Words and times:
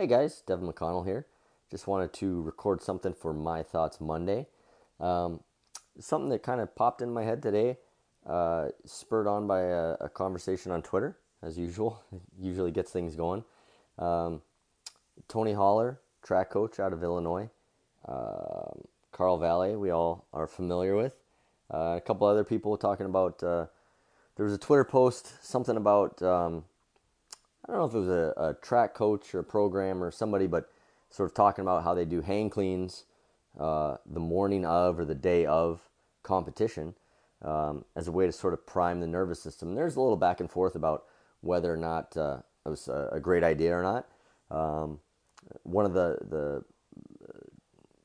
Hey 0.00 0.06
guys, 0.06 0.42
Devan 0.46 0.62
McConnell 0.62 1.04
here. 1.04 1.26
Just 1.70 1.86
wanted 1.86 2.14
to 2.14 2.40
record 2.40 2.80
something 2.80 3.12
for 3.12 3.34
My 3.34 3.62
Thoughts 3.62 4.00
Monday. 4.00 4.46
Um, 4.98 5.40
something 5.98 6.30
that 6.30 6.42
kind 6.42 6.62
of 6.62 6.74
popped 6.74 7.02
in 7.02 7.12
my 7.12 7.22
head 7.22 7.42
today, 7.42 7.76
uh, 8.26 8.68
spurred 8.86 9.26
on 9.26 9.46
by 9.46 9.60
a, 9.60 9.96
a, 10.00 10.08
conversation 10.08 10.72
on 10.72 10.80
Twitter, 10.80 11.18
as 11.42 11.58
usual. 11.58 12.02
It 12.14 12.22
usually 12.40 12.70
gets 12.70 12.90
things 12.90 13.14
going. 13.14 13.44
Um, 13.98 14.40
Tony 15.28 15.52
Holler, 15.52 16.00
track 16.22 16.48
coach 16.48 16.80
out 16.80 16.94
of 16.94 17.02
Illinois. 17.02 17.50
Uh, 18.08 18.70
Carl 19.12 19.36
Valle, 19.36 19.76
we 19.76 19.90
all 19.90 20.24
are 20.32 20.46
familiar 20.46 20.96
with. 20.96 21.12
Uh, 21.70 21.96
a 21.98 22.00
couple 22.00 22.26
other 22.26 22.42
people 22.42 22.78
talking 22.78 23.04
about. 23.04 23.42
Uh, 23.42 23.66
there 24.36 24.44
was 24.46 24.54
a 24.54 24.58
Twitter 24.58 24.84
post, 24.84 25.44
something 25.44 25.76
about 25.76 26.22
um, 26.22 26.64
I 27.70 27.74
don't 27.74 27.82
know 27.82 27.86
if 27.86 27.94
it 27.94 27.98
was 27.98 28.08
a, 28.08 28.34
a 28.36 28.54
track 28.54 28.94
coach 28.94 29.32
or 29.32 29.38
a 29.38 29.44
program 29.44 30.02
or 30.02 30.10
somebody, 30.10 30.48
but 30.48 30.68
sort 31.08 31.30
of 31.30 31.34
talking 31.36 31.62
about 31.62 31.84
how 31.84 31.94
they 31.94 32.04
do 32.04 32.20
hang 32.20 32.50
cleans 32.50 33.04
uh, 33.60 33.96
the 34.04 34.18
morning 34.18 34.64
of 34.66 34.98
or 34.98 35.04
the 35.04 35.14
day 35.14 35.46
of 35.46 35.80
competition 36.24 36.96
um, 37.42 37.84
as 37.94 38.08
a 38.08 38.12
way 38.12 38.26
to 38.26 38.32
sort 38.32 38.54
of 38.54 38.66
prime 38.66 38.98
the 38.98 39.06
nervous 39.06 39.40
system. 39.40 39.68
And 39.68 39.78
there's 39.78 39.94
a 39.94 40.00
little 40.00 40.16
back 40.16 40.40
and 40.40 40.50
forth 40.50 40.74
about 40.74 41.04
whether 41.42 41.72
or 41.72 41.76
not 41.76 42.16
uh, 42.16 42.38
it 42.66 42.70
was 42.70 42.88
a, 42.88 43.10
a, 43.12 43.20
great 43.20 43.44
idea 43.44 43.72
or 43.72 43.82
not. 43.84 44.08
Um, 44.50 44.98
one 45.62 45.86
of 45.86 45.94
the 45.94 46.18
the 46.28 46.64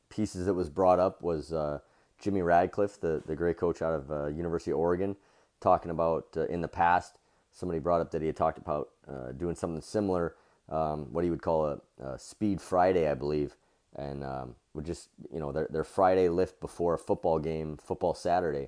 pieces 0.09 0.45
that 0.45 0.53
was 0.53 0.69
brought 0.69 0.99
up 0.99 1.23
was 1.23 1.51
uh, 1.51 1.79
Jimmy 2.19 2.43
Radcliffe, 2.43 3.01
the 3.01 3.23
the 3.25 3.35
great 3.35 3.57
coach 3.57 3.81
out 3.81 3.95
of 3.95 4.11
uh, 4.11 4.27
University 4.27 4.71
of 4.71 4.77
Oregon, 4.77 5.15
talking 5.59 5.89
about 5.89 6.27
uh, 6.37 6.45
in 6.45 6.61
the 6.61 6.67
past 6.67 7.17
somebody 7.55 7.79
brought 7.79 8.01
up 8.01 8.11
that 8.11 8.21
he 8.21 8.27
had 8.27 8.35
talked 8.35 8.57
about 8.57 8.89
uh, 9.07 9.31
doing 9.31 9.55
something 9.55 9.81
similar, 9.81 10.35
um, 10.69 11.11
what 11.11 11.23
he 11.23 11.29
would 11.29 11.41
call 11.41 11.65
a, 11.65 11.79
a, 12.03 12.19
Speed 12.19 12.61
Friday, 12.61 13.09
I 13.09 13.13
believe, 13.13 13.55
and 13.95 14.23
um, 14.23 14.55
would 14.73 14.85
just 14.85 15.09
you 15.31 15.39
know 15.39 15.51
their 15.51 15.67
their 15.71 15.83
Friday 15.83 16.27
lift 16.29 16.59
before 16.59 16.93
a 16.93 16.99
football 16.99 17.39
game, 17.39 17.77
football 17.77 18.13
Saturday, 18.13 18.67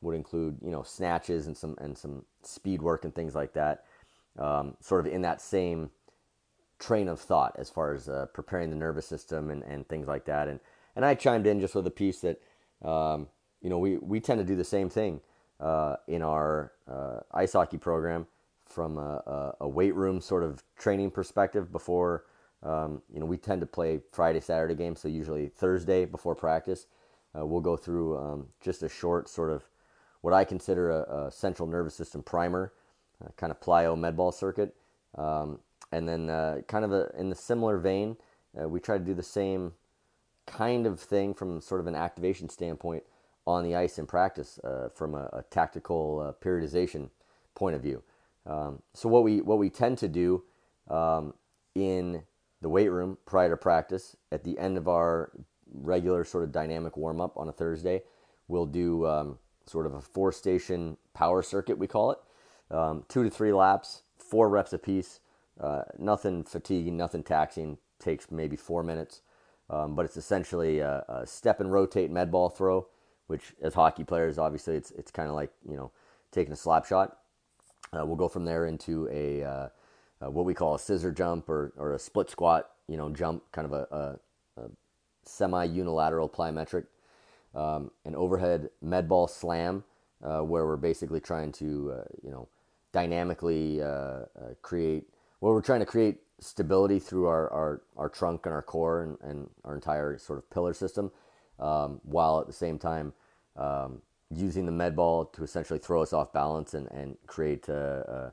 would 0.00 0.16
include 0.16 0.58
you 0.62 0.70
know 0.70 0.82
snatches 0.82 1.46
and 1.46 1.56
some 1.56 1.76
and 1.78 1.96
some 1.96 2.24
speed 2.42 2.82
work 2.82 3.04
and 3.04 3.14
things 3.14 3.34
like 3.34 3.52
that, 3.54 3.84
um, 4.38 4.76
sort 4.80 5.06
of 5.06 5.12
in 5.12 5.22
that 5.22 5.40
same 5.40 5.90
train 6.80 7.08
of 7.08 7.20
thought 7.20 7.54
as 7.56 7.70
far 7.70 7.94
as 7.94 8.08
uh, 8.08 8.26
preparing 8.34 8.68
the 8.68 8.76
nervous 8.76 9.06
system 9.06 9.48
and, 9.50 9.62
and 9.62 9.88
things 9.88 10.08
like 10.08 10.24
that, 10.24 10.48
and 10.48 10.58
and 10.96 11.04
I 11.04 11.14
chimed 11.14 11.46
in 11.46 11.60
just 11.60 11.74
with 11.74 11.86
a 11.86 11.90
piece 11.90 12.20
that 12.20 12.40
um, 12.82 13.28
you 13.62 13.70
know 13.70 13.78
we 13.78 13.98
we 13.98 14.18
tend 14.18 14.40
to 14.40 14.44
do 14.44 14.56
the 14.56 14.64
same 14.64 14.90
thing 14.90 15.20
in 16.06 16.22
our 16.22 16.72
uh, 16.90 17.20
ice 17.32 17.52
hockey 17.52 17.78
program 17.78 18.26
from 18.66 18.98
a, 18.98 19.54
a, 19.60 19.68
weight 19.68 19.94
room 19.94 20.20
sort 20.20 20.42
of 20.42 20.62
training 20.76 21.10
perspective 21.10 21.70
before 21.72 22.24
um, 22.62 23.00
you 23.12 23.20
know 23.20 23.26
we 23.26 23.36
tend 23.36 23.60
to 23.60 23.66
play 23.66 24.00
friday 24.10 24.40
saturday 24.40 24.74
games 24.74 25.00
so 25.00 25.08
usually 25.08 25.48
thursday 25.48 26.04
before 26.04 26.34
practice. 26.34 26.86
Uh, 27.36 27.44
we'll 27.44 27.60
go 27.60 27.76
through 27.76 28.16
um, 28.16 28.46
just 28.60 28.82
a 28.82 28.88
short 28.88 29.28
sort 29.28 29.50
of 29.50 29.64
what 30.20 30.34
i 30.34 30.44
consider 30.44 30.90
a, 30.90 31.26
a 31.26 31.30
central 31.30 31.68
nervous 31.68 31.94
system 31.94 32.22
primer 32.22 32.72
uh, 33.24 33.28
kind 33.36 33.50
of 33.50 33.60
plyo 33.60 33.96
medball 33.96 34.32
circuit. 34.32 34.74
Um, 35.16 35.60
and 35.92 36.08
then 36.08 36.28
uh, 36.28 36.62
kind 36.66 36.84
of 36.84 36.92
a, 36.92 37.10
in 37.16 37.30
the 37.30 37.36
similar 37.36 37.78
vein 37.78 38.16
uh, 38.60 38.68
we 38.68 38.80
try 38.80 38.98
to 38.98 39.04
do 39.04 39.14
the 39.14 39.22
same 39.22 39.72
kind 40.46 40.86
of 40.86 41.00
thing 41.00 41.32
from 41.32 41.60
sort 41.60 41.80
of 41.80 41.86
an 41.86 41.94
activation 41.94 42.48
standpoint 42.48 43.04
on 43.46 43.64
the 43.64 43.74
ice 43.76 43.98
in 43.98 44.06
practice 44.06 44.58
uh, 44.64 44.88
from 44.94 45.14
a, 45.14 45.28
a 45.32 45.44
tactical 45.50 46.20
uh, 46.20 46.44
periodization 46.44 47.10
point 47.54 47.76
of 47.76 47.82
view. 47.82 48.02
Um, 48.46 48.82
so 48.92 49.08
what 49.08 49.24
we 49.24 49.40
what 49.40 49.58
we 49.58 49.70
tend 49.70 49.98
to 49.98 50.08
do 50.08 50.44
um, 50.88 51.34
in 51.74 52.22
the 52.60 52.68
weight 52.68 52.88
room 52.90 53.18
prior 53.26 53.50
to 53.50 53.56
practice, 53.56 54.16
at 54.32 54.44
the 54.44 54.58
end 54.58 54.76
of 54.76 54.88
our 54.88 55.32
regular 55.72 56.24
sort 56.24 56.44
of 56.44 56.52
dynamic 56.52 56.96
warm 56.96 57.20
up 57.20 57.36
on 57.36 57.48
a 57.48 57.52
Thursday, 57.52 58.02
we'll 58.48 58.66
do 58.66 59.06
um, 59.06 59.38
sort 59.66 59.86
of 59.86 59.94
a 59.94 60.00
four 60.00 60.32
station 60.32 60.96
power 61.14 61.42
circuit 61.42 61.78
we 61.78 61.86
call 61.86 62.10
it, 62.12 62.18
um, 62.70 63.04
two 63.08 63.22
to 63.22 63.30
three 63.30 63.52
laps, 63.52 64.02
four 64.18 64.48
reps 64.48 64.72
a 64.72 64.78
piece. 64.78 65.20
Uh, 65.60 65.82
nothing 65.98 66.42
fatiguing, 66.42 66.96
nothing 66.96 67.22
taxing. 67.22 67.78
Takes 68.00 68.30
maybe 68.30 68.56
four 68.56 68.82
minutes, 68.82 69.22
um, 69.70 69.94
but 69.94 70.04
it's 70.04 70.16
essentially 70.16 70.80
a, 70.80 71.04
a 71.08 71.26
step 71.26 71.60
and 71.60 71.72
rotate 71.72 72.10
med 72.10 72.30
ball 72.30 72.50
throw 72.50 72.86
which 73.26 73.54
as 73.62 73.74
hockey 73.74 74.04
players, 74.04 74.38
obviously, 74.38 74.76
it's 74.76 74.90
it's 74.92 75.10
kind 75.10 75.28
of 75.28 75.34
like 75.34 75.50
you 75.68 75.76
know 75.76 75.90
taking 76.30 76.52
a 76.52 76.56
slap 76.56 76.86
shot. 76.86 77.18
Uh, 77.92 78.04
we'll 78.04 78.16
go 78.16 78.28
from 78.28 78.44
there 78.44 78.66
into 78.66 79.08
a 79.10 79.42
uh, 79.42 79.68
uh, 80.20 80.30
what 80.30 80.44
we 80.44 80.54
call 80.54 80.74
a 80.74 80.78
scissor 80.78 81.12
jump 81.12 81.48
or, 81.48 81.72
or 81.76 81.92
a 81.92 81.98
split 81.98 82.30
squat, 82.30 82.70
you 82.88 82.96
know, 82.96 83.08
jump, 83.10 83.42
kind 83.52 83.66
of 83.66 83.72
a, 83.72 83.86
a, 83.94 84.62
a 84.62 84.70
semi 85.24 85.64
unilateral 85.64 86.28
plyometric, 86.28 86.86
um, 87.54 87.90
an 88.04 88.14
overhead 88.14 88.70
med 88.82 89.08
ball 89.08 89.26
slam, 89.26 89.84
uh, 90.22 90.40
where 90.40 90.66
we're 90.66 90.76
basically 90.76 91.20
trying 91.20 91.52
to 91.52 91.92
uh, 91.92 92.04
you 92.22 92.30
know 92.30 92.48
dynamically 92.92 93.82
uh, 93.82 94.20
create. 94.62 95.08
Well, 95.40 95.52
we're 95.52 95.60
trying 95.60 95.80
to 95.80 95.86
create 95.86 96.18
stability 96.40 96.98
through 96.98 97.26
our, 97.26 97.50
our, 97.50 97.82
our 97.96 98.08
trunk 98.08 98.46
and 98.46 98.54
our 98.54 98.62
core 98.62 99.02
and, 99.02 99.18
and 99.22 99.50
our 99.64 99.74
entire 99.74 100.18
sort 100.18 100.38
of 100.38 100.48
pillar 100.50 100.74
system 100.74 101.10
um, 101.58 102.00
while 102.02 102.40
at 102.40 102.46
the 102.46 102.52
same 102.52 102.78
time 102.78 103.12
um, 103.56 104.02
using 104.30 104.66
the 104.66 104.72
med 104.72 104.96
ball 104.96 105.24
to 105.26 105.42
essentially 105.42 105.78
throw 105.78 106.02
us 106.02 106.12
off 106.12 106.32
balance 106.32 106.74
and, 106.74 106.88
and 106.90 107.16
create 107.26 107.68
uh, 107.68 107.72
uh, 107.72 108.30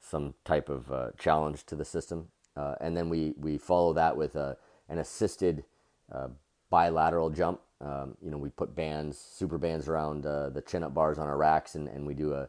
some 0.00 0.34
type 0.44 0.68
of 0.68 0.90
uh, 0.92 1.10
challenge 1.18 1.64
to 1.66 1.74
the 1.74 1.84
system. 1.84 2.28
Uh, 2.56 2.74
and 2.80 2.96
then 2.96 3.08
we, 3.08 3.34
we 3.38 3.56
follow 3.56 3.92
that 3.92 4.16
with 4.16 4.36
a, 4.36 4.56
an 4.88 4.98
assisted 4.98 5.64
uh, 6.12 6.28
bilateral 6.68 7.30
jump. 7.30 7.60
Um, 7.80 8.16
you 8.20 8.30
know, 8.30 8.36
we 8.36 8.50
put 8.50 8.74
bands, 8.74 9.18
super 9.18 9.56
bands 9.56 9.88
around 9.88 10.26
uh, 10.26 10.50
the 10.50 10.60
chin 10.60 10.82
up 10.82 10.92
bars 10.92 11.18
on 11.18 11.28
our 11.28 11.38
racks, 11.38 11.74
and, 11.74 11.88
and 11.88 12.06
we 12.06 12.12
do 12.12 12.34
a 12.34 12.48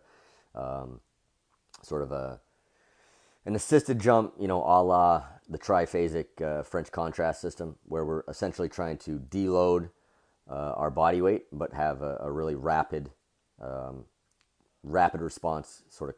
um, 0.56 1.00
sort 1.82 2.02
of 2.02 2.12
a 2.12 2.42
an 3.46 3.56
assisted 3.56 3.98
jump, 3.98 4.34
you 4.38 4.48
know, 4.48 4.62
a 4.62 4.84
la 4.84 5.24
the 5.50 5.58
triphasic 5.58 6.66
French 6.66 6.92
contrast 6.92 7.40
system, 7.42 7.76
where 7.86 8.06
we're 8.06 8.24
essentially 8.28 8.68
trying 8.68 8.98
to 8.98 9.20
deload 9.20 9.90
uh, 10.50 10.74
our 10.76 10.90
body 10.90 11.22
weight, 11.22 11.46
but 11.52 11.74
have 11.74 12.02
a, 12.02 12.18
a 12.22 12.32
really 12.32 12.56
rapid, 12.56 13.12
um, 13.62 14.06
rapid 14.84 15.22
response, 15.22 15.84
sort 15.90 16.10
of 16.10 16.16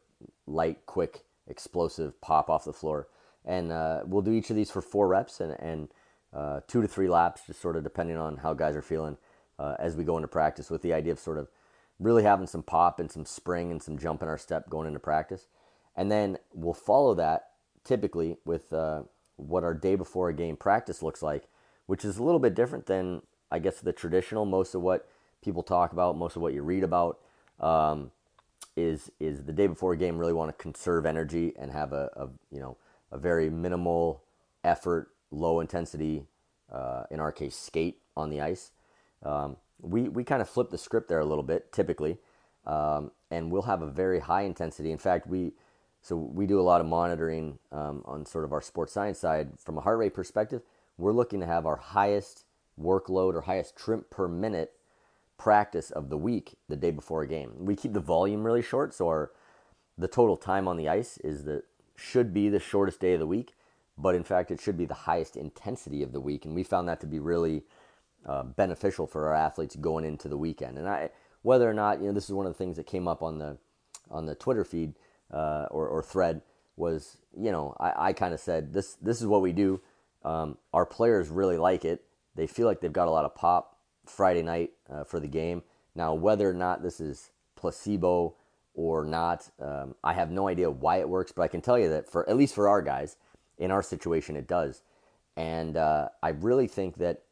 light, 0.47 0.85
quick, 0.85 1.23
explosive 1.47 2.19
pop 2.21 2.49
off 2.49 2.65
the 2.65 2.73
floor. 2.73 3.07
And 3.45 3.71
uh, 3.71 4.03
we'll 4.05 4.21
do 4.21 4.31
each 4.31 4.49
of 4.49 4.55
these 4.55 4.71
for 4.71 4.81
four 4.81 5.07
reps 5.07 5.41
and, 5.41 5.55
and 5.59 5.89
uh, 6.33 6.61
two 6.67 6.81
to 6.81 6.87
three 6.87 7.09
laps, 7.09 7.41
just 7.45 7.61
sort 7.61 7.75
of 7.75 7.83
depending 7.83 8.17
on 8.17 8.37
how 8.37 8.53
guys 8.53 8.75
are 8.75 8.81
feeling 8.81 9.17
uh, 9.59 9.75
as 9.79 9.95
we 9.95 10.03
go 10.03 10.17
into 10.17 10.27
practice, 10.27 10.69
with 10.69 10.81
the 10.81 10.93
idea 10.93 11.11
of 11.11 11.19
sort 11.19 11.37
of 11.37 11.49
really 11.99 12.23
having 12.23 12.47
some 12.47 12.63
pop 12.63 12.99
and 12.99 13.11
some 13.11 13.25
spring 13.25 13.71
and 13.71 13.83
some 13.83 13.97
jump 13.97 14.21
in 14.21 14.27
our 14.27 14.37
step 14.37 14.69
going 14.69 14.87
into 14.87 14.99
practice. 14.99 15.47
And 15.95 16.11
then 16.11 16.37
we'll 16.53 16.73
follow 16.73 17.13
that 17.15 17.49
typically 17.83 18.37
with 18.45 18.73
uh, 18.73 19.03
what 19.35 19.63
our 19.63 19.73
day 19.73 19.95
before 19.95 20.29
a 20.29 20.33
game 20.33 20.55
practice 20.55 21.03
looks 21.03 21.21
like, 21.21 21.47
which 21.85 22.03
is 22.05 22.17
a 22.17 22.23
little 22.23 22.39
bit 22.39 22.55
different 22.55 22.85
than 22.87 23.21
I 23.53 23.59
guess 23.59 23.79
the 23.79 23.93
traditional, 23.93 24.45
most 24.45 24.73
of 24.73 24.81
what 24.81 25.07
people 25.43 25.61
talk 25.61 25.93
about, 25.93 26.17
most 26.17 26.35
of 26.35 26.41
what 26.41 26.53
you 26.53 26.63
read 26.63 26.83
about, 26.83 27.19
um, 27.59 28.09
is 28.75 29.11
is 29.19 29.43
the 29.43 29.53
day 29.53 29.67
before 29.67 29.93
a 29.93 29.97
game. 29.97 30.17
Really 30.17 30.33
want 30.33 30.49
to 30.49 30.61
conserve 30.61 31.05
energy 31.05 31.53
and 31.57 31.71
have 31.71 31.93
a, 31.93 32.09
a 32.15 32.29
you 32.51 32.59
know 32.59 32.77
a 33.11 33.17
very 33.19 33.51
minimal 33.51 34.23
effort, 34.63 35.11
low 35.29 35.59
intensity, 35.59 36.25
uh, 36.71 37.03
in 37.11 37.19
our 37.19 37.31
case, 37.31 37.55
skate 37.55 37.99
on 38.17 38.31
the 38.31 38.41
ice. 38.41 38.71
Um, 39.21 39.57
we 39.79 40.09
we 40.09 40.23
kind 40.23 40.41
of 40.41 40.49
flip 40.49 40.71
the 40.71 40.77
script 40.79 41.07
there 41.07 41.19
a 41.19 41.25
little 41.25 41.43
bit, 41.43 41.71
typically, 41.71 42.17
um, 42.65 43.11
and 43.29 43.51
we'll 43.51 43.61
have 43.63 43.83
a 43.83 43.87
very 43.87 44.19
high 44.19 44.41
intensity. 44.41 44.91
In 44.91 44.97
fact, 44.97 45.27
we 45.27 45.53
so 46.01 46.15
we 46.15 46.47
do 46.47 46.59
a 46.59 46.63
lot 46.63 46.81
of 46.81 46.87
monitoring 46.87 47.59
um, 47.71 48.01
on 48.05 48.25
sort 48.25 48.45
of 48.45 48.51
our 48.51 48.61
sports 48.61 48.93
science 48.93 49.19
side 49.19 49.51
from 49.59 49.77
a 49.77 49.81
heart 49.81 49.99
rate 49.99 50.15
perspective. 50.15 50.63
We're 50.97 51.13
looking 51.13 51.39
to 51.41 51.45
have 51.45 51.67
our 51.67 51.77
highest 51.77 52.42
workload 52.79 53.35
or 53.35 53.41
highest 53.41 53.75
trimp 53.75 54.09
per 54.09 54.27
minute 54.27 54.73
practice 55.37 55.91
of 55.91 56.09
the 56.09 56.17
week 56.17 56.55
the 56.69 56.75
day 56.75 56.91
before 56.91 57.23
a 57.23 57.27
game. 57.27 57.51
We 57.59 57.75
keep 57.75 57.93
the 57.93 57.99
volume 57.99 58.43
really 58.43 58.61
short, 58.61 58.93
so 58.93 59.07
our 59.07 59.31
the 59.97 60.07
total 60.07 60.37
time 60.37 60.67
on 60.67 60.77
the 60.77 60.89
ice 60.89 61.17
is 61.19 61.43
the 61.43 61.63
should 61.95 62.33
be 62.33 62.49
the 62.49 62.59
shortest 62.59 62.99
day 62.99 63.13
of 63.13 63.19
the 63.19 63.27
week, 63.27 63.53
but 63.97 64.15
in 64.15 64.23
fact 64.23 64.51
it 64.51 64.59
should 64.59 64.77
be 64.77 64.85
the 64.85 64.93
highest 64.93 65.35
intensity 65.35 66.01
of 66.01 66.11
the 66.11 66.21
week, 66.21 66.45
and 66.45 66.55
we 66.55 66.63
found 66.63 66.87
that 66.87 66.99
to 67.01 67.07
be 67.07 67.19
really 67.19 67.63
uh, 68.25 68.43
beneficial 68.43 69.05
for 69.05 69.27
our 69.27 69.35
athletes 69.35 69.75
going 69.75 70.05
into 70.05 70.27
the 70.27 70.37
weekend. 70.37 70.77
And 70.77 70.87
I, 70.87 71.09
whether 71.41 71.69
or 71.69 71.73
not 71.73 71.99
you 71.99 72.07
know, 72.07 72.13
this 72.13 72.25
is 72.25 72.33
one 72.33 72.45
of 72.45 72.53
the 72.53 72.57
things 72.57 72.77
that 72.77 72.87
came 72.87 73.07
up 73.07 73.21
on 73.21 73.37
the 73.37 73.57
on 74.09 74.25
the 74.25 74.35
Twitter 74.35 74.63
feed 74.63 74.93
uh, 75.31 75.67
or, 75.71 75.87
or 75.87 76.03
thread 76.03 76.41
was, 76.75 77.17
you 77.37 77.51
know, 77.51 77.75
I, 77.79 78.09
I 78.09 78.13
kind 78.13 78.33
of 78.33 78.39
said 78.39 78.73
this 78.73 78.95
this 78.95 79.21
is 79.21 79.27
what 79.27 79.41
we 79.41 79.51
do. 79.51 79.81
Um, 80.23 80.57
our 80.73 80.85
players 80.85 81.29
really 81.29 81.57
like 81.57 81.83
it 81.83 82.03
they 82.35 82.47
feel 82.47 82.67
like 82.67 82.81
they've 82.81 82.91
got 82.91 83.07
a 83.07 83.11
lot 83.11 83.25
of 83.25 83.35
pop 83.35 83.77
Friday 84.05 84.43
night 84.43 84.71
uh, 84.89 85.03
for 85.03 85.19
the 85.19 85.27
game. 85.27 85.63
Now, 85.95 86.13
whether 86.13 86.49
or 86.49 86.53
not 86.53 86.81
this 86.81 86.99
is 86.99 87.31
placebo 87.55 88.35
or 88.73 89.05
not, 89.05 89.49
um, 89.61 89.95
I 90.03 90.13
have 90.13 90.31
no 90.31 90.47
idea 90.47 90.69
why 90.69 90.97
it 90.97 91.07
works, 91.07 91.31
but 91.31 91.43
I 91.43 91.47
can 91.47 91.61
tell 91.61 91.77
you 91.77 91.89
that 91.89 92.09
for 92.09 92.27
at 92.29 92.35
least 92.35 92.55
for 92.55 92.67
our 92.67 92.81
guys, 92.81 93.17
in 93.57 93.71
our 93.71 93.83
situation, 93.83 94.35
it 94.35 94.47
does. 94.47 94.81
And 95.35 95.77
uh, 95.77 96.09
I 96.21 96.29
really 96.29 96.67
think 96.67 96.97
that, 96.97 97.23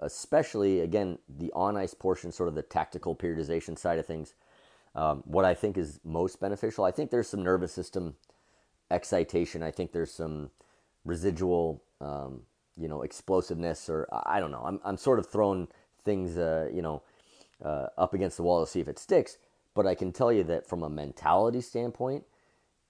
especially 0.00 0.80
again, 0.80 1.18
the 1.28 1.52
on 1.54 1.76
ice 1.76 1.94
portion, 1.94 2.32
sort 2.32 2.48
of 2.48 2.54
the 2.54 2.62
tactical 2.62 3.16
periodization 3.16 3.78
side 3.78 3.98
of 3.98 4.06
things, 4.06 4.34
um, 4.94 5.22
what 5.24 5.44
I 5.44 5.54
think 5.54 5.78
is 5.78 6.00
most 6.04 6.40
beneficial, 6.40 6.84
I 6.84 6.90
think 6.90 7.10
there's 7.10 7.28
some 7.28 7.42
nervous 7.42 7.72
system 7.72 8.16
excitation. 8.90 9.62
I 9.62 9.70
think 9.70 9.92
there's 9.92 10.12
some 10.12 10.50
residual, 11.04 11.82
um, 12.00 12.42
you 12.80 12.88
know, 12.88 13.02
explosiveness, 13.02 13.88
or 13.90 14.08
I 14.10 14.40
don't 14.40 14.50
know. 14.50 14.62
I'm, 14.64 14.80
I'm 14.84 14.96
sort 14.96 15.18
of 15.18 15.28
throwing 15.28 15.68
things, 16.04 16.38
uh, 16.38 16.68
you 16.72 16.82
know, 16.82 17.02
uh, 17.64 17.86
up 17.98 18.14
against 18.14 18.38
the 18.38 18.42
wall 18.42 18.64
to 18.64 18.70
see 18.70 18.80
if 18.80 18.88
it 18.88 18.98
sticks. 18.98 19.36
But 19.74 19.86
I 19.86 19.94
can 19.94 20.12
tell 20.12 20.32
you 20.32 20.42
that 20.44 20.66
from 20.66 20.82
a 20.82 20.88
mentality 20.88 21.60
standpoint, 21.60 22.24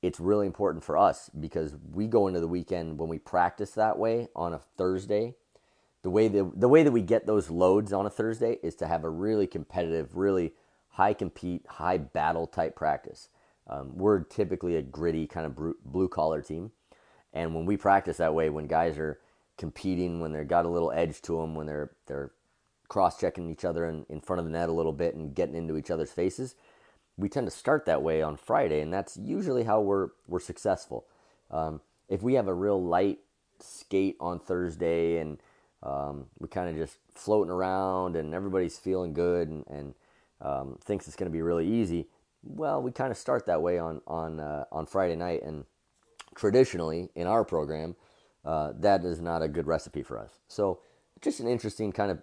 it's 0.01 0.21
really 0.21 0.47
important 0.47 0.83
for 0.85 0.97
us 0.97 1.31
because 1.39 1.75
we 1.93 2.07
go 2.07 2.27
into 2.29 2.41
the 2.41 2.49
weekend 2.49 2.99
when 2.99 3.09
we 3.09 3.19
practice 3.19 3.73
that 3.73 3.99
way 3.99 4.29
on 4.35 4.55
a 4.55 4.61
Thursday. 4.79 5.35
The 6.03 6.11
way 6.11 6.29
that 6.29 6.53
the 6.59 6.69
way 6.69 6.83
that 6.83 6.93
we 6.93 7.03
get 7.03 7.27
those 7.27 7.51
loads 7.51 7.93
on 7.93 8.07
a 8.07 8.11
Thursday 8.11 8.59
is 8.63 8.75
to 8.77 8.87
have 8.87 9.05
a 9.05 9.11
really 9.11 9.47
competitive, 9.47 10.17
really 10.17 10.55
high 10.89 11.13
compete, 11.13 11.67
high 11.69 11.99
battle 11.99 12.47
type 12.47 12.75
practice. 12.75 13.29
Um, 13.67 13.97
we're 13.99 14.21
typically 14.21 14.77
a 14.77 14.83
gritty 14.83 15.27
kind 15.27 15.47
of 15.47 15.75
blue 15.85 16.09
collar 16.09 16.41
team, 16.41 16.71
and 17.35 17.55
when 17.55 17.67
we 17.67 17.77
practice 17.77 18.17
that 18.17 18.33
way, 18.35 18.49
when 18.49 18.67
guys 18.67 18.97
are 18.97 19.21
competing, 19.61 20.21
when 20.21 20.33
they've 20.33 20.49
got 20.49 20.65
a 20.65 20.69
little 20.69 20.91
edge 20.91 21.21
to 21.21 21.37
them, 21.37 21.55
when 21.55 21.67
they're 21.67 21.91
they're 22.07 22.33
cross 22.89 23.21
checking 23.21 23.49
each 23.49 23.65
other 23.65 23.87
in, 23.87 24.05
in 24.09 24.21
front 24.21 24.41
of 24.41 24.47
the 24.47 24.51
net 24.51 24.69
a 24.69 24.73
little 24.73 24.93
bit 24.93 25.15
and 25.15 25.35
getting 25.35 25.55
into 25.55 25.77
each 25.77 25.91
other's 25.93 26.11
faces, 26.11 26.57
we 27.17 27.29
tend 27.29 27.47
to 27.47 27.51
start 27.53 27.87
that 27.87 28.03
way 28.03 28.23
on 28.23 28.37
Friday, 28.37 28.81
and 28.81 28.93
that's 28.93 29.19
usually 29.23 29.65
how 29.65 29.81
we're 29.81 30.09
we're 30.27 30.41
successful. 30.41 31.05
Um, 31.51 31.83
if 32.09 32.23
we 32.23 32.35
have 32.35 32.49
a 32.49 32.55
real 32.55 32.83
light 32.83 33.19
skate 33.61 34.17
on 34.19 34.41
Thursday 34.41 35.19
and 35.19 35.39
um, 35.83 36.27
we 36.39 36.49
kind 36.49 36.71
of 36.71 36.77
just 36.77 36.97
floating 37.15 37.53
around 37.53 38.17
and 38.17 38.35
everybody's 38.35 38.79
feeling 38.79 39.13
good 39.13 39.49
and, 39.49 39.65
and 39.69 39.95
um, 40.41 40.79
thinks 40.83 41.07
it's 41.07 41.17
going 41.17 41.31
to 41.31 41.33
be 41.33 41.43
really 41.43 41.69
easy, 41.69 42.09
well, 42.43 42.81
we 42.83 42.91
kind 42.91 43.11
of 43.11 43.19
start 43.19 43.45
that 43.47 43.61
way 43.61 43.79
on 43.79 44.01
on 44.07 44.41
uh, 44.41 44.65
on 44.73 44.87
Friday 44.87 45.17
night, 45.17 45.43
and 45.43 45.65
traditionally 46.35 47.11
in 47.15 47.27
our 47.27 47.45
program, 47.45 47.95
uh, 48.45 48.73
that 48.79 49.05
is 49.05 49.21
not 49.21 49.43
a 49.43 49.49
good 49.49 49.67
recipe 49.67 50.03
for 50.03 50.19
us. 50.19 50.41
So, 50.49 50.81
just 51.21 51.41
an 51.41 51.49
interesting 51.49 51.93
kind 51.93 52.11
of 52.11 52.23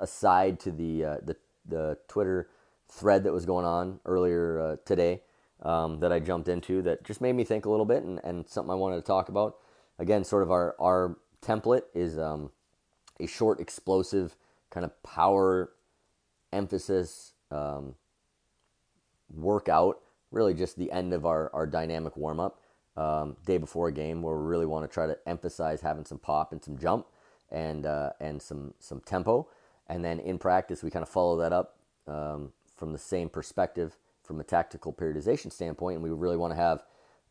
aside 0.00 0.58
to 0.60 0.70
the 0.70 1.04
uh, 1.04 1.16
the 1.22 1.36
the 1.68 1.98
Twitter 2.08 2.48
thread 2.88 3.24
that 3.24 3.32
was 3.32 3.46
going 3.46 3.66
on 3.66 4.00
earlier 4.04 4.60
uh, 4.60 4.76
today 4.84 5.22
um, 5.62 6.00
that 6.00 6.12
I 6.12 6.20
jumped 6.20 6.48
into 6.48 6.82
that 6.82 7.04
just 7.04 7.20
made 7.20 7.34
me 7.34 7.44
think 7.44 7.64
a 7.64 7.70
little 7.70 7.86
bit 7.86 8.02
and, 8.02 8.20
and 8.24 8.48
something 8.48 8.70
I 8.70 8.76
wanted 8.76 8.96
to 8.96 9.02
talk 9.02 9.28
about. 9.28 9.56
Again, 9.98 10.24
sort 10.24 10.42
of 10.42 10.50
our, 10.50 10.76
our 10.78 11.16
template 11.42 11.82
is 11.94 12.18
um, 12.18 12.50
a 13.18 13.26
short, 13.26 13.60
explosive 13.60 14.36
kind 14.70 14.84
of 14.84 15.02
power 15.02 15.72
emphasis 16.52 17.32
um, 17.50 17.94
workout, 19.34 20.00
really 20.30 20.54
just 20.54 20.78
the 20.78 20.92
end 20.92 21.12
of 21.12 21.24
our, 21.24 21.50
our 21.54 21.66
dynamic 21.66 22.16
warm 22.16 22.40
up. 22.40 22.60
Um, 22.96 23.36
day 23.44 23.58
before 23.58 23.88
a 23.88 23.92
game, 23.92 24.22
where 24.22 24.36
we 24.36 24.46
really 24.46 24.64
want 24.64 24.88
to 24.88 24.92
try 24.92 25.06
to 25.06 25.18
emphasize 25.26 25.82
having 25.82 26.06
some 26.06 26.18
pop 26.18 26.52
and 26.52 26.64
some 26.64 26.78
jump 26.78 27.06
and 27.50 27.84
uh, 27.84 28.10
and 28.20 28.40
some 28.40 28.72
some 28.78 29.00
tempo, 29.00 29.48
and 29.86 30.02
then 30.02 30.18
in 30.18 30.38
practice 30.38 30.82
we 30.82 30.90
kind 30.90 31.02
of 31.02 31.08
follow 31.08 31.36
that 31.36 31.52
up 31.52 31.76
um, 32.06 32.52
from 32.74 32.92
the 32.92 32.98
same 32.98 33.28
perspective 33.28 33.98
from 34.22 34.40
a 34.40 34.44
tactical 34.44 34.92
periodization 34.92 35.52
standpoint, 35.52 35.96
and 35.96 36.02
we 36.02 36.10
really 36.10 36.36
want 36.36 36.52
to 36.52 36.56
have 36.56 36.82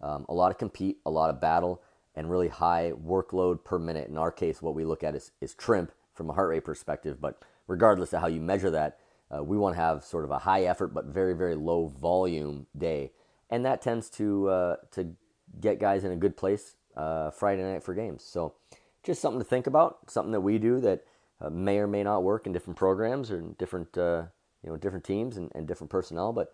um, 0.02 0.26
a 0.30 0.34
lot 0.34 0.52
of 0.52 0.58
compete, 0.58 0.98
a 1.06 1.10
lot 1.10 1.30
of 1.30 1.42
battle, 1.42 1.82
and 2.16 2.30
really 2.30 2.48
high 2.48 2.94
workload 3.04 3.64
per 3.64 3.80
minute. 3.80 4.08
In 4.08 4.18
our 4.18 4.32
case, 4.32 4.62
what 4.62 4.76
we 4.76 4.86
look 4.86 5.04
at 5.04 5.16
is, 5.16 5.32
is 5.42 5.54
trimp 5.54 5.92
from 6.14 6.30
a 6.30 6.34
heart 6.34 6.50
rate 6.50 6.64
perspective, 6.64 7.20
but 7.20 7.42
regardless 7.68 8.14
of 8.14 8.22
how 8.22 8.28
you 8.28 8.40
measure 8.40 8.72
that, 8.72 9.00
uh, 9.36 9.44
we 9.44 9.58
want 9.58 9.76
to 9.76 9.82
have 9.82 10.04
sort 10.04 10.24
of 10.24 10.32
a 10.32 10.40
high 10.40 10.64
effort 10.64 10.94
but 10.94 11.06
very 11.06 11.36
very 11.36 11.56
low 11.56 11.88
volume 11.88 12.68
day, 12.78 13.12
and 13.50 13.66
that 13.66 13.82
tends 13.82 14.10
to 14.12 14.48
uh, 14.48 14.76
to 14.92 15.16
get 15.60 15.80
guys 15.80 16.04
in 16.04 16.12
a 16.12 16.16
good 16.16 16.38
place 16.38 16.76
uh, 16.96 17.32
Friday 17.32 17.64
night 17.64 17.84
for 17.84 17.94
games. 17.94 18.24
So 18.24 18.56
just 19.04 19.22
something 19.22 19.40
to 19.40 19.46
think 19.46 19.68
about, 19.68 20.10
something 20.10 20.32
that 20.32 20.42
we 20.42 20.58
do 20.58 20.80
that 20.82 21.04
uh, 21.42 21.50
may 21.50 21.78
or 21.80 21.88
may 21.88 22.04
not 22.04 22.24
work 22.24 22.48
in 22.48 22.54
different 22.54 22.78
programs 22.78 23.32
or 23.32 23.40
in 23.40 23.54
different 23.54 23.98
uh, 23.98 24.24
you 24.64 24.70
know 24.70 24.78
different 24.78 25.04
teams 25.04 25.38
and, 25.38 25.52
and 25.54 25.68
different 25.68 25.92
personnel, 25.92 26.34
but 26.34 26.54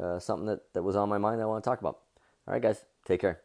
uh, 0.00 0.18
something 0.18 0.46
that, 0.46 0.60
that 0.74 0.82
was 0.82 0.96
on 0.96 1.08
my 1.08 1.18
mind 1.18 1.40
that 1.40 1.44
I 1.44 1.46
want 1.46 1.64
to 1.64 1.68
talk 1.68 1.80
about. 1.80 1.98
All 2.46 2.54
right, 2.54 2.62
guys, 2.62 2.84
take 3.04 3.20
care. 3.20 3.40